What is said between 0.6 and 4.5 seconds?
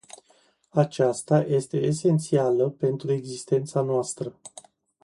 Aceasta este esențială pentru existența noastră.